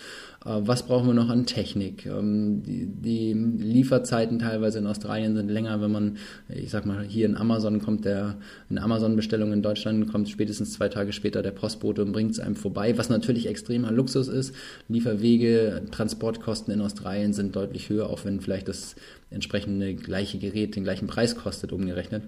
äh, 0.45 0.61
was 0.61 0.83
brauchen 0.83 1.07
wir 1.07 1.13
noch 1.13 1.29
an 1.29 1.45
Technik? 1.45 2.05
Ähm, 2.05 2.63
die, 2.65 3.33
Lieferzeiten 3.33 4.39
teilweise 4.39 4.79
in 4.79 4.87
Australien 4.87 5.35
sind 5.35 5.49
länger, 5.49 5.81
wenn 5.81 5.91
man, 5.91 6.17
ich 6.49 6.69
sag 6.69 6.85
mal, 6.85 7.03
hier 7.03 7.25
in 7.25 7.37
Amazon 7.37 7.79
kommt 7.81 8.05
der, 8.05 8.35
eine 8.69 8.81
Amazon-Bestellung 8.81 9.53
in 9.53 9.61
Deutschland 9.61 10.11
kommt 10.11 10.29
spätestens 10.29 10.73
zwei 10.73 10.89
Tage 10.89 11.13
später 11.13 11.41
der 11.41 11.51
Postbote 11.51 12.01
und 12.03 12.11
bringt 12.11 12.31
es 12.31 12.39
einem 12.39 12.55
vorbei, 12.55 12.97
was 12.97 13.09
natürlich 13.09 13.47
extremer 13.47 13.91
Luxus 13.91 14.27
ist. 14.27 14.55
Lieferwege, 14.87 15.83
Transportkosten 15.91 16.73
in 16.73 16.81
Australien 16.81 17.33
sind 17.33 17.55
deutlich 17.55 17.89
höher, 17.89 18.09
auch 18.09 18.20
wenn 18.25 18.41
vielleicht 18.41 18.67
das 18.67 18.95
entsprechende 19.31 19.95
gleiche 19.95 20.37
Gerät 20.37 20.75
den 20.75 20.83
gleichen 20.83 21.07
Preis 21.07 21.35
kostet, 21.37 21.71
umgerechnet. 21.71 22.23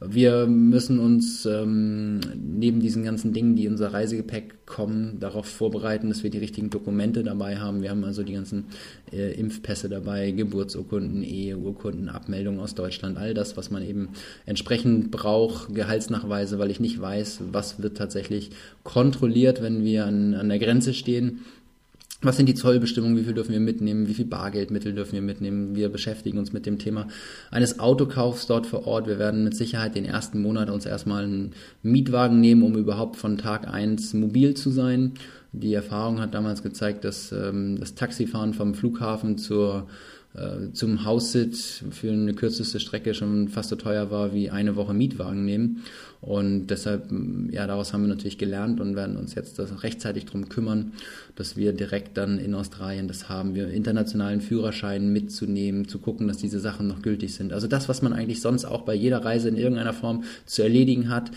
Wir 0.00 0.46
müssen 0.46 1.00
uns 1.00 1.44
ähm, 1.46 2.20
neben 2.36 2.80
diesen 2.80 3.02
ganzen 3.02 3.32
Dingen, 3.32 3.56
die 3.56 3.64
in 3.64 3.72
unser 3.72 3.92
Reisegepäck 3.92 4.64
kommen, 4.64 5.18
darauf 5.18 5.46
vorbereiten, 5.46 6.08
dass 6.08 6.22
wir 6.22 6.30
die 6.30 6.38
richtigen 6.38 6.70
Dokumente 6.70 7.24
dabei 7.24 7.56
haben. 7.58 7.82
Wir 7.82 7.90
haben 7.90 8.04
also 8.04 8.22
die 8.22 8.34
ganzen 8.34 8.66
äh, 9.12 9.32
Impfpässe 9.32 9.88
dabei, 9.88 10.30
Geburtsurkunden, 10.30 11.24
Eheurkunden, 11.24 12.08
Abmeldungen 12.08 12.60
aus 12.60 12.76
Deutschland, 12.76 13.18
all 13.18 13.34
das, 13.34 13.56
was 13.56 13.70
man 13.70 13.82
eben 13.82 14.10
entsprechend 14.46 15.10
braucht, 15.10 15.74
Gehaltsnachweise, 15.74 16.60
weil 16.60 16.70
ich 16.70 16.78
nicht 16.78 17.00
weiß, 17.00 17.40
was 17.50 17.82
wird 17.82 17.96
tatsächlich 17.96 18.50
kontrolliert, 18.84 19.60
wenn 19.60 19.82
wir 19.82 20.06
an, 20.06 20.34
an 20.34 20.48
der 20.48 20.60
Grenze 20.60 20.94
stehen 20.94 21.40
was 22.24 22.36
sind 22.36 22.48
die 22.48 22.54
Zollbestimmungen, 22.54 23.16
wie 23.16 23.24
viel 23.24 23.34
dürfen 23.34 23.52
wir 23.52 23.60
mitnehmen, 23.60 24.08
wie 24.08 24.14
viel 24.14 24.24
Bargeldmittel 24.24 24.94
dürfen 24.94 25.12
wir 25.12 25.22
mitnehmen. 25.22 25.74
Wir 25.74 25.88
beschäftigen 25.88 26.38
uns 26.38 26.52
mit 26.52 26.66
dem 26.66 26.78
Thema 26.78 27.08
eines 27.50 27.78
Autokaufs 27.78 28.46
dort 28.46 28.66
vor 28.66 28.86
Ort. 28.86 29.06
Wir 29.06 29.18
werden 29.18 29.44
mit 29.44 29.56
Sicherheit 29.56 29.94
den 29.94 30.04
ersten 30.04 30.40
Monat 30.40 30.70
uns 30.70 30.86
erstmal 30.86 31.24
einen 31.24 31.52
Mietwagen 31.82 32.40
nehmen, 32.40 32.62
um 32.62 32.76
überhaupt 32.76 33.16
von 33.16 33.38
Tag 33.38 33.68
eins 33.68 34.14
mobil 34.14 34.54
zu 34.54 34.70
sein. 34.70 35.12
Die 35.52 35.74
Erfahrung 35.74 36.20
hat 36.20 36.34
damals 36.34 36.62
gezeigt, 36.62 37.04
dass 37.04 37.30
ähm, 37.30 37.78
das 37.78 37.94
Taxifahren 37.94 38.54
vom 38.54 38.74
Flughafen 38.74 39.38
zur 39.38 39.86
zum 40.72 41.04
Haussit 41.04 41.56
für 41.90 42.10
eine 42.10 42.34
kürzeste 42.34 42.80
Strecke 42.80 43.14
schon 43.14 43.48
fast 43.48 43.68
so 43.68 43.76
teuer 43.76 44.10
war 44.10 44.34
wie 44.34 44.50
eine 44.50 44.74
Woche 44.74 44.92
Mietwagen 44.92 45.44
nehmen. 45.44 45.84
Und 46.20 46.68
deshalb, 46.68 47.12
ja, 47.50 47.66
daraus 47.66 47.92
haben 47.92 48.02
wir 48.02 48.08
natürlich 48.08 48.38
gelernt 48.38 48.80
und 48.80 48.96
werden 48.96 49.16
uns 49.16 49.34
jetzt 49.34 49.60
rechtzeitig 49.82 50.24
darum 50.24 50.48
kümmern, 50.48 50.92
dass 51.36 51.56
wir 51.56 51.74
direkt 51.74 52.16
dann 52.16 52.38
in 52.38 52.54
Australien 52.54 53.08
das 53.08 53.28
haben, 53.28 53.54
wir 53.54 53.68
internationalen 53.68 54.40
Führerschein 54.40 55.12
mitzunehmen, 55.12 55.86
zu 55.86 55.98
gucken, 55.98 56.26
dass 56.26 56.38
diese 56.38 56.60
Sachen 56.60 56.88
noch 56.88 57.02
gültig 57.02 57.34
sind. 57.34 57.52
Also 57.52 57.66
das, 57.66 57.88
was 57.90 58.00
man 58.00 58.14
eigentlich 58.14 58.40
sonst 58.40 58.64
auch 58.64 58.82
bei 58.82 58.94
jeder 58.94 59.22
Reise 59.24 59.50
in 59.50 59.56
irgendeiner 59.56 59.92
Form 59.92 60.24
zu 60.46 60.62
erledigen 60.62 61.10
hat, 61.10 61.30
äh, 61.30 61.32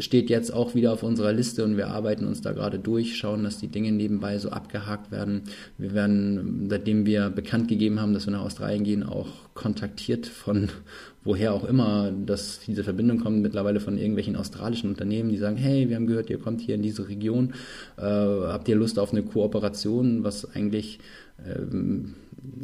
steht 0.00 0.28
jetzt 0.28 0.52
auch 0.52 0.74
wieder 0.74 0.92
auf 0.92 1.02
unserer 1.02 1.32
Liste 1.32 1.64
und 1.64 1.76
wir 1.76 1.88
arbeiten 1.88 2.26
uns 2.26 2.42
da 2.42 2.52
gerade 2.52 2.78
durch, 2.78 3.16
schauen, 3.16 3.42
dass 3.44 3.58
die 3.58 3.68
Dinge 3.68 3.90
nebenbei 3.90 4.38
so 4.38 4.50
abgehakt 4.50 5.10
werden. 5.10 5.42
Wir 5.78 5.94
werden, 5.94 6.66
seitdem 6.68 7.06
wir 7.06 7.30
bekannt 7.30 7.68
gegeben 7.68 8.00
haben, 8.00 8.12
dass 8.12 8.26
wir 8.26 8.32
nach 8.32 8.44
Australien 8.44 8.84
gehen, 8.84 9.02
auch 9.02 9.28
kontaktiert 9.54 10.26
von 10.26 10.68
woher 11.24 11.54
auch 11.54 11.64
immer, 11.64 12.12
dass 12.12 12.60
diese 12.66 12.84
Verbindung 12.84 13.18
kommt, 13.18 13.42
mittlerweile 13.42 13.80
von 13.80 13.98
irgendwelchen 13.98 14.36
australischen 14.36 14.90
Unternehmen, 14.90 15.30
die 15.30 15.38
sagen, 15.38 15.56
hey, 15.56 15.88
wir 15.88 15.96
haben 15.96 16.06
gehört, 16.06 16.30
ihr 16.30 16.38
kommt 16.38 16.60
hier 16.60 16.76
in 16.76 16.82
diese 16.82 17.08
Region, 17.08 17.54
äh, 17.96 18.02
habt 18.02 18.68
ihr 18.68 18.76
Lust 18.76 18.98
auf 18.98 19.12
eine 19.12 19.22
Kooperation, 19.22 20.22
was 20.22 20.54
eigentlich 20.54 21.00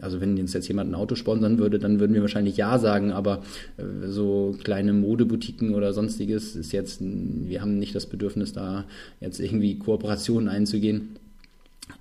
also 0.01 0.21
wenn 0.21 0.39
uns 0.39 0.53
jetzt 0.53 0.69
jemand 0.69 0.91
ein 0.91 0.95
Auto 0.95 1.15
sponsern 1.15 1.59
würde, 1.59 1.79
dann 1.79 2.01
würden 2.01 2.15
wir 2.15 2.23
wahrscheinlich 2.23 2.57
ja 2.57 2.79
sagen, 2.79 3.13
aber 3.13 3.43
äh, 3.77 4.09
so 4.09 4.57
kleine 4.63 4.93
Modeboutiquen 4.93 5.75
oder 5.75 5.93
sonstiges 5.93 6.57
ist 6.57 6.73
jetzt, 6.73 7.01
wir 7.01 7.61
haben 7.61 7.79
nicht 7.79 7.95
das 7.95 8.07
Bedürfnis, 8.07 8.53
da 8.53 8.85
jetzt 9.21 9.41
irgendwie 9.41 9.79
Kooperationen 9.79 10.49
einzugehen 10.49 11.17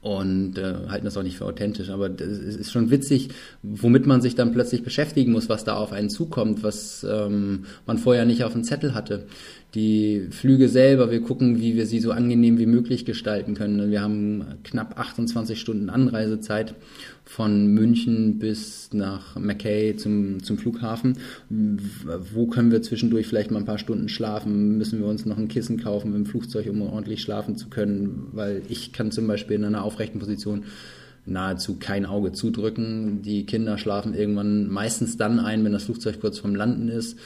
und 0.01 0.57
äh, 0.57 0.75
halten 0.89 1.05
das 1.05 1.17
auch 1.17 1.23
nicht 1.23 1.37
für 1.37 1.45
authentisch. 1.45 1.89
Aber 1.89 2.09
es 2.09 2.55
ist 2.55 2.71
schon 2.71 2.91
witzig, 2.91 3.29
womit 3.61 4.05
man 4.05 4.21
sich 4.21 4.35
dann 4.35 4.51
plötzlich 4.51 4.83
beschäftigen 4.83 5.31
muss, 5.31 5.49
was 5.49 5.63
da 5.63 5.75
auf 5.75 5.91
einen 5.91 6.09
zukommt, 6.09 6.63
was 6.63 7.05
ähm, 7.09 7.65
man 7.85 7.97
vorher 7.97 8.25
nicht 8.25 8.43
auf 8.43 8.53
dem 8.53 8.63
Zettel 8.63 8.93
hatte 8.93 9.25
die 9.73 10.27
Flüge 10.31 10.67
selber, 10.67 11.11
wir 11.11 11.21
gucken, 11.21 11.61
wie 11.61 11.75
wir 11.75 11.85
sie 11.85 11.99
so 11.99 12.11
angenehm 12.11 12.57
wie 12.57 12.65
möglich 12.65 13.05
gestalten 13.05 13.53
können. 13.53 13.89
Wir 13.89 14.01
haben 14.01 14.43
knapp 14.63 14.99
28 14.99 15.59
Stunden 15.59 15.89
Anreisezeit 15.89 16.75
von 17.23 17.67
München 17.67 18.37
bis 18.37 18.89
nach 18.91 19.37
Mackay 19.39 19.95
zum, 19.95 20.43
zum 20.43 20.57
Flughafen. 20.57 21.17
Wo 21.49 22.47
können 22.47 22.71
wir 22.71 22.81
zwischendurch 22.81 23.27
vielleicht 23.27 23.51
mal 23.51 23.59
ein 23.59 23.65
paar 23.65 23.77
Stunden 23.77 24.09
schlafen? 24.09 24.77
Müssen 24.77 24.99
wir 24.99 25.07
uns 25.07 25.25
noch 25.25 25.37
ein 25.37 25.47
Kissen 25.47 25.81
kaufen 25.81 26.13
im 26.15 26.25
Flugzeug, 26.25 26.67
um 26.69 26.81
ordentlich 26.81 27.21
schlafen 27.21 27.55
zu 27.55 27.69
können? 27.69 28.27
Weil 28.33 28.63
ich 28.67 28.91
kann 28.91 29.11
zum 29.11 29.25
Beispiel 29.27 29.55
in 29.55 29.63
einer 29.63 29.85
aufrechten 29.85 30.19
Position 30.19 30.65
nahezu 31.25 31.77
kein 31.77 32.05
Auge 32.05 32.31
zudrücken. 32.31 33.21
Die 33.21 33.45
Kinder 33.45 33.77
schlafen 33.77 34.13
irgendwann 34.13 34.67
meistens 34.67 35.17
dann 35.17 35.39
ein, 35.39 35.63
wenn 35.63 35.71
das 35.71 35.83
Flugzeug 35.83 36.19
kurz 36.19 36.39
vom 36.39 36.55
Landen 36.55 36.89
ist 36.89 37.17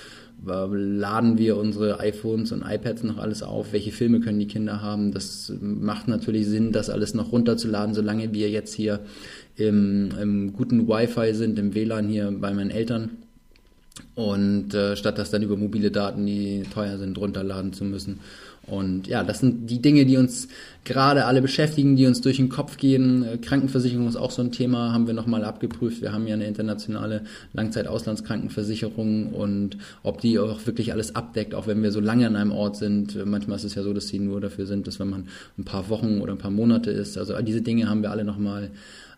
laden 0.43 1.37
wir 1.37 1.57
unsere 1.57 1.99
iPhones 1.99 2.51
und 2.51 2.63
iPads 2.63 3.03
noch 3.03 3.17
alles 3.17 3.41
auf, 3.41 3.73
welche 3.73 3.91
Filme 3.91 4.19
können 4.19 4.39
die 4.39 4.47
Kinder 4.47 4.81
haben. 4.81 5.11
Das 5.11 5.51
macht 5.59 6.07
natürlich 6.07 6.45
Sinn, 6.47 6.71
das 6.71 6.89
alles 6.89 7.13
noch 7.13 7.31
runterzuladen, 7.31 7.95
solange 7.95 8.33
wir 8.33 8.49
jetzt 8.49 8.73
hier 8.73 8.99
im, 9.55 10.09
im 10.21 10.53
guten 10.53 10.87
Wi-Fi 10.87 11.33
sind, 11.33 11.57
im 11.57 11.73
WLAN 11.73 12.07
hier 12.07 12.31
bei 12.31 12.53
meinen 12.53 12.71
Eltern. 12.71 13.11
Und 14.13 14.73
äh, 14.73 14.95
statt 14.95 15.17
das 15.17 15.31
dann 15.31 15.41
über 15.41 15.55
mobile 15.55 15.89
Daten, 15.89 16.25
die 16.25 16.63
teuer 16.73 16.97
sind, 16.97 17.17
runterladen 17.17 17.73
zu 17.73 17.85
müssen. 17.85 18.19
Und 18.67 19.07
ja, 19.07 19.23
das 19.23 19.39
sind 19.39 19.69
die 19.69 19.81
Dinge, 19.81 20.05
die 20.05 20.17
uns 20.17 20.47
gerade 20.85 21.25
alle 21.25 21.41
beschäftigen, 21.41 21.95
die 21.95 22.07
uns 22.07 22.21
durch 22.21 22.37
den 22.37 22.49
Kopf 22.49 22.77
gehen. 22.77 23.23
Äh, 23.23 23.37
Krankenversicherung 23.37 24.07
ist 24.07 24.15
auch 24.15 24.31
so 24.31 24.41
ein 24.41 24.51
Thema, 24.51 24.91
haben 24.91 25.07
wir 25.07 25.13
nochmal 25.13 25.43
abgeprüft. 25.43 26.01
Wir 26.01 26.13
haben 26.13 26.25
ja 26.27 26.33
eine 26.33 26.47
internationale 26.47 27.21
Langzeitauslandskrankenversicherung 27.53 29.33
und 29.33 29.77
ob 30.03 30.21
die 30.21 30.39
auch 30.39 30.65
wirklich 30.65 30.93
alles 30.93 31.15
abdeckt, 31.15 31.53
auch 31.53 31.67
wenn 31.67 31.83
wir 31.83 31.91
so 31.91 31.99
lange 31.99 32.25
an 32.25 32.35
einem 32.35 32.51
Ort 32.51 32.77
sind. 32.77 33.15
Äh, 33.15 33.25
manchmal 33.25 33.57
ist 33.57 33.65
es 33.65 33.75
ja 33.75 33.83
so, 33.83 33.93
dass 33.93 34.07
sie 34.07 34.19
nur 34.19 34.41
dafür 34.41 34.65
sind, 34.65 34.87
dass 34.87 34.99
wenn 34.99 35.09
man 35.09 35.27
ein 35.57 35.65
paar 35.65 35.89
Wochen 35.89 36.21
oder 36.21 36.33
ein 36.33 36.39
paar 36.39 36.51
Monate 36.51 36.89
ist. 36.89 37.17
Also 37.17 37.35
all 37.35 37.43
diese 37.43 37.61
Dinge 37.61 37.87
haben 37.87 38.01
wir 38.01 38.11
alle 38.11 38.23
nochmal 38.23 38.71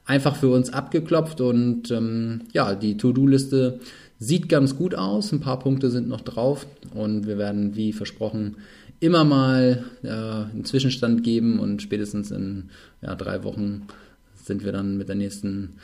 einfach 0.05 0.35
für 0.35 0.49
uns 0.49 0.71
abgeklopft 0.71 1.41
und 1.41 1.91
ähm, 1.91 2.41
ja, 2.53 2.75
die 2.75 2.97
To-Do-Liste 2.97 3.79
sieht 4.19 4.49
ganz 4.49 4.75
gut 4.75 4.95
aus. 4.95 5.31
Ein 5.31 5.41
paar 5.41 5.59
Punkte 5.59 5.89
sind 5.89 6.07
noch 6.07 6.21
drauf 6.21 6.65
und 6.93 7.27
wir 7.27 7.37
werden, 7.37 7.75
wie 7.75 7.93
versprochen, 7.93 8.55
immer 8.99 9.23
mal 9.23 9.85
äh, 10.03 10.09
einen 10.09 10.65
Zwischenstand 10.65 11.23
geben 11.23 11.59
und 11.59 11.81
spätestens 11.81 12.31
in 12.31 12.69
ja, 13.01 13.15
drei 13.15 13.43
Wochen 13.43 13.87
sind 14.35 14.63
wir 14.63 14.71
dann 14.71 14.97
mit 14.97 15.09
der 15.09 15.15
nächsten 15.15 15.75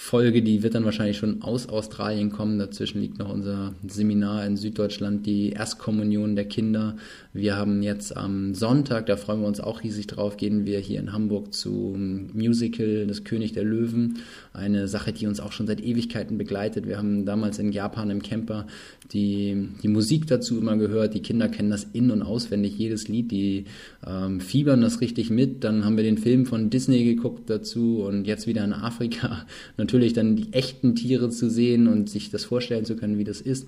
Folge, 0.00 0.42
die 0.42 0.62
wird 0.62 0.76
dann 0.76 0.84
wahrscheinlich 0.84 1.16
schon 1.18 1.42
aus 1.42 1.68
Australien 1.68 2.30
kommen. 2.30 2.60
Dazwischen 2.60 3.00
liegt 3.00 3.18
noch 3.18 3.30
unser 3.30 3.74
Seminar 3.84 4.46
in 4.46 4.56
Süddeutschland, 4.56 5.26
die 5.26 5.50
Erstkommunion 5.50 6.36
der 6.36 6.44
Kinder. 6.44 6.96
Wir 7.32 7.56
haben 7.56 7.82
jetzt 7.82 8.16
am 8.16 8.54
Sonntag, 8.54 9.06
da 9.06 9.16
freuen 9.16 9.40
wir 9.40 9.48
uns 9.48 9.58
auch 9.58 9.82
riesig 9.82 10.06
drauf, 10.06 10.36
gehen 10.36 10.64
wir 10.66 10.78
hier 10.78 11.00
in 11.00 11.12
Hamburg 11.12 11.52
zum 11.52 12.30
Musical 12.32 13.08
Das 13.08 13.24
König 13.24 13.54
der 13.54 13.64
Löwen. 13.64 14.20
Eine 14.52 14.86
Sache, 14.86 15.12
die 15.12 15.26
uns 15.26 15.40
auch 15.40 15.50
schon 15.50 15.66
seit 15.66 15.80
Ewigkeiten 15.80 16.38
begleitet. 16.38 16.86
Wir 16.86 16.96
haben 16.96 17.26
damals 17.26 17.58
in 17.58 17.72
Japan 17.72 18.10
im 18.10 18.22
Camper 18.22 18.68
die, 19.12 19.68
die 19.82 19.88
Musik 19.88 20.28
dazu 20.28 20.58
immer 20.58 20.76
gehört. 20.76 21.14
Die 21.14 21.22
Kinder 21.22 21.48
kennen 21.48 21.70
das 21.70 21.84
in- 21.92 22.12
und 22.12 22.22
auswendig, 22.22 22.78
jedes 22.78 23.08
Lied. 23.08 23.32
Die 23.32 23.64
ähm, 24.06 24.40
fiebern 24.40 24.80
das 24.80 25.00
richtig 25.00 25.28
mit. 25.28 25.64
Dann 25.64 25.84
haben 25.84 25.96
wir 25.96 26.04
den 26.04 26.18
Film 26.18 26.46
von 26.46 26.70
Disney 26.70 27.04
geguckt 27.04 27.50
dazu 27.50 28.04
und 28.06 28.28
jetzt 28.28 28.46
wieder 28.46 28.62
in 28.62 28.72
Afrika. 28.72 29.44
Natürlich 29.76 29.87
dann 30.12 30.36
die 30.36 30.52
echten 30.52 30.94
Tiere 30.94 31.30
zu 31.30 31.50
sehen 31.50 31.88
und 31.88 32.08
sich 32.08 32.30
das 32.30 32.44
vorstellen 32.44 32.84
zu 32.84 32.96
können, 32.96 33.18
wie 33.18 33.24
das 33.24 33.40
ist 33.40 33.66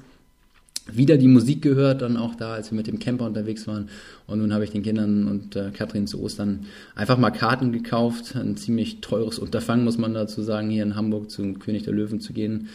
wieder 0.96 1.16
die 1.16 1.28
Musik 1.28 1.62
gehört, 1.62 2.02
dann 2.02 2.16
auch 2.16 2.34
da, 2.34 2.54
als 2.54 2.70
wir 2.70 2.76
mit 2.76 2.86
dem 2.86 2.98
Camper 2.98 3.26
unterwegs 3.26 3.66
waren. 3.66 3.88
Und 4.26 4.38
nun 4.38 4.52
habe 4.52 4.64
ich 4.64 4.70
den 4.70 4.82
Kindern 4.82 5.28
und 5.28 5.56
äh, 5.56 5.70
Katrin 5.72 6.06
zu 6.06 6.20
Ostern 6.20 6.66
einfach 6.94 7.18
mal 7.18 7.30
Karten 7.30 7.72
gekauft. 7.72 8.34
Ein 8.36 8.56
ziemlich 8.56 9.00
teures 9.00 9.38
Unterfangen, 9.38 9.84
muss 9.84 9.98
man 9.98 10.14
dazu 10.14 10.42
sagen, 10.42 10.70
hier 10.70 10.82
in 10.82 10.96
Hamburg 10.96 11.30
zum 11.30 11.58
König 11.58 11.84
der 11.84 11.92
Löwen 11.92 12.20
zu 12.20 12.32
gehen. 12.32 12.68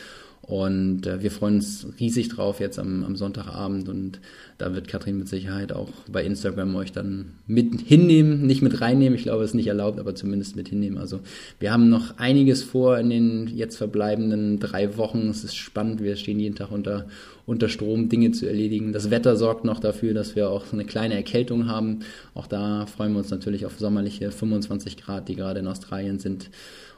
Und 0.47 1.07
äh, 1.07 1.23
wir 1.23 1.31
freuen 1.31 1.55
uns 1.55 1.87
riesig 1.99 2.29
drauf 2.29 2.59
jetzt 2.59 2.77
am, 2.77 3.03
am 3.03 3.15
Sonntagabend 3.15 3.89
und 3.89 4.19
da 4.59 4.75
wird 4.75 4.87
Katrin 4.87 5.17
mit 5.17 5.27
Sicherheit 5.27 5.73
auch 5.73 5.89
bei 6.07 6.23
Instagram 6.23 6.75
euch 6.75 6.91
dann 6.91 7.31
mit 7.47 7.81
hinnehmen, 7.81 8.45
nicht 8.45 8.61
mit 8.61 8.79
reinnehmen, 8.79 9.17
ich 9.17 9.23
glaube, 9.23 9.43
es 9.43 9.51
ist 9.51 9.55
nicht 9.55 9.67
erlaubt, 9.67 9.99
aber 9.99 10.13
zumindest 10.13 10.55
mit 10.55 10.69
hinnehmen. 10.69 10.99
Also 10.99 11.21
wir 11.59 11.71
haben 11.71 11.89
noch 11.89 12.19
einiges 12.19 12.61
vor 12.61 12.99
in 12.99 13.09
den 13.09 13.47
jetzt 13.55 13.77
verbleibenden 13.77 14.59
drei 14.59 14.97
Wochen. 14.97 15.29
Es 15.29 15.43
ist 15.43 15.55
spannend, 15.55 16.03
wir 16.03 16.15
stehen 16.15 16.39
jeden 16.39 16.55
Tag 16.55 16.71
unter, 16.71 17.07
unter 17.47 17.67
Strom, 17.67 18.07
Dinge 18.09 18.31
zu 18.31 18.45
erledigen. 18.45 18.93
Das 18.93 19.09
Wetter 19.09 19.37
sorgt 19.37 19.65
noch 19.65 19.79
dafür, 19.79 20.13
dass 20.13 20.35
wir 20.35 20.51
auch 20.51 20.71
eine 20.71 20.85
kleine 20.85 21.15
Erkältung 21.15 21.67
haben. 21.67 22.01
Auch 22.35 22.45
da 22.45 22.85
freuen 22.85 23.13
wir 23.13 23.19
uns 23.19 23.31
natürlich 23.31 23.65
auf 23.65 23.79
sommerliche 23.79 24.29
25 24.29 24.97
Grad, 24.97 25.27
die 25.27 25.35
gerade 25.35 25.61
in 25.61 25.67
Australien 25.67 26.19
sind. 26.19 26.51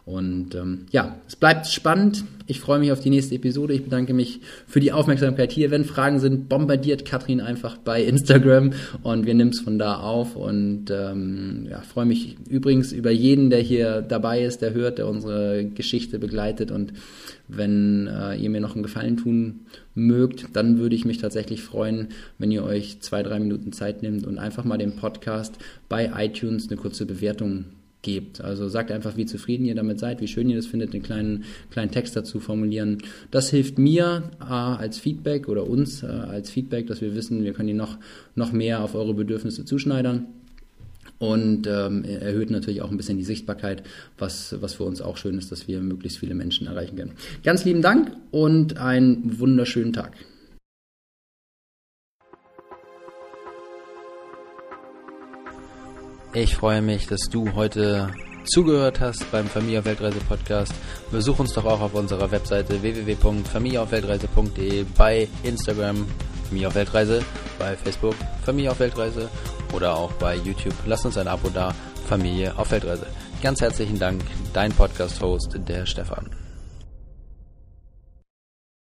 Und 0.07 0.55
ähm, 0.55 0.85
ja, 0.91 1.17
es 1.27 1.35
bleibt 1.35 1.67
spannend. 1.67 2.23
Ich 2.45 2.61
freue 2.61 2.79
mich 2.79 2.93
auf 2.93 3.01
die 3.01 3.09
nächste 3.09 3.35
Episode. 3.35 3.73
Ich 3.73 3.83
bedanke 3.83 4.13
mich 4.13 4.39
für 4.65 4.79
die 4.79 4.93
Aufmerksamkeit 4.93 5.51
hier. 5.51 5.69
Wenn 5.69 5.83
Fragen 5.83 6.21
sind, 6.21 6.47
bombardiert 6.47 7.03
Katrin 7.03 7.41
einfach 7.41 7.75
bei 7.75 8.01
Instagram 8.01 8.71
und 9.03 9.25
wir 9.25 9.33
nehmen 9.33 9.49
es 9.49 9.59
von 9.59 9.77
da 9.77 9.97
auf. 9.97 10.37
Und 10.37 10.85
ähm, 10.91 11.67
ja, 11.69 11.81
freue 11.81 12.05
mich 12.05 12.37
übrigens 12.47 12.93
über 12.93 13.11
jeden, 13.11 13.49
der 13.49 13.59
hier 13.59 14.01
dabei 14.01 14.45
ist, 14.45 14.61
der 14.61 14.73
hört, 14.73 14.97
der 14.97 15.09
unsere 15.09 15.65
Geschichte 15.65 16.19
begleitet. 16.19 16.71
Und 16.71 16.93
wenn 17.49 18.07
äh, 18.07 18.37
ihr 18.37 18.49
mir 18.49 18.61
noch 18.61 18.75
einen 18.75 18.83
Gefallen 18.83 19.17
tun 19.17 19.65
mögt, 19.93 20.55
dann 20.55 20.79
würde 20.79 20.95
ich 20.95 21.03
mich 21.03 21.17
tatsächlich 21.17 21.63
freuen, 21.63 22.07
wenn 22.37 22.51
ihr 22.51 22.63
euch 22.63 23.01
zwei, 23.01 23.23
drei 23.23 23.39
Minuten 23.39 23.73
Zeit 23.73 24.03
nimmt 24.03 24.25
und 24.25 24.37
einfach 24.37 24.63
mal 24.63 24.77
den 24.77 24.95
Podcast 24.95 25.57
bei 25.89 26.11
iTunes 26.15 26.69
eine 26.69 26.77
kurze 26.77 27.05
Bewertung 27.05 27.65
gebt. 28.07 28.39
Also 28.39 28.69
sagt 28.69 28.89
einfach, 28.89 29.17
wie 29.17 29.25
zufrieden 29.25 29.65
ihr 29.65 29.75
damit 29.75 29.99
seid, 29.99 30.21
wie 30.21 30.29
schön 30.29 30.49
ihr 30.49 30.55
das 30.55 30.65
findet, 30.65 30.93
einen 30.93 31.03
kleinen, 31.03 31.43
kleinen 31.71 31.91
Text 31.91 32.15
dazu 32.15 32.39
formulieren. 32.39 32.99
Das 33.31 33.49
hilft 33.49 33.77
mir 33.77 34.31
äh, 34.39 34.45
als 34.45 34.97
Feedback 34.97 35.49
oder 35.49 35.67
uns 35.67 36.03
äh, 36.03 36.07
als 36.07 36.49
Feedback, 36.49 36.87
dass 36.87 37.01
wir 37.01 37.15
wissen, 37.15 37.43
wir 37.43 37.51
können 37.51 37.67
die 37.67 37.73
noch, 37.73 37.97
noch 38.33 38.53
mehr 38.53 38.81
auf 38.81 38.95
eure 38.95 39.13
Bedürfnisse 39.13 39.65
zuschneidern. 39.65 40.27
Und 41.19 41.67
ähm, 41.67 42.05
erhöht 42.05 42.51
natürlich 42.51 42.81
auch 42.81 42.91
ein 42.91 42.97
bisschen 42.97 43.17
die 43.17 43.23
Sichtbarkeit, 43.23 43.83
was, 44.17 44.55
was 44.61 44.75
für 44.75 44.83
uns 44.83 45.01
auch 45.01 45.17
schön 45.17 45.37
ist, 45.37 45.51
dass 45.51 45.67
wir 45.67 45.81
möglichst 45.81 46.19
viele 46.19 46.35
Menschen 46.35 46.67
erreichen 46.67 46.95
können. 46.95 47.13
Ganz 47.43 47.65
lieben 47.65 47.81
Dank 47.81 48.11
und 48.31 48.77
einen 48.77 49.39
wunderschönen 49.39 49.93
Tag. 49.93 50.13
Ich 56.39 56.55
freue 56.55 56.83
mich, 56.83 57.07
dass 57.07 57.21
du 57.31 57.55
heute 57.55 58.13
zugehört 58.43 58.99
hast 58.99 59.31
beim 59.31 59.47
Familie 59.47 59.79
auf 59.79 59.85
Weltreise 59.85 60.19
Podcast. 60.19 60.71
Besuch 61.09 61.39
uns 61.39 61.53
doch 61.53 61.65
auch 61.65 61.81
auf 61.81 61.95
unserer 61.95 62.29
Webseite 62.29 62.83
www.familieaufweltreise.de, 62.83 64.85
bei 64.95 65.27
Instagram 65.41 66.05
Familie 66.47 66.67
auf 66.67 66.75
Weltreise, 66.75 67.23
bei 67.57 67.75
Facebook 67.75 68.13
Familie 68.45 68.69
auf 68.69 68.79
Weltreise 68.79 69.29
oder 69.73 69.97
auch 69.97 70.11
bei 70.13 70.35
YouTube. 70.35 70.75
Lass 70.85 71.03
uns 71.05 71.17
ein 71.17 71.27
Abo 71.27 71.49
da, 71.49 71.73
Familie 72.07 72.55
auf 72.55 72.69
Weltreise. 72.69 73.07
Ganz 73.41 73.59
herzlichen 73.59 73.97
Dank, 73.97 74.21
dein 74.53 74.71
Podcast-Host, 74.71 75.57
der 75.67 75.87
Stefan. 75.87 76.29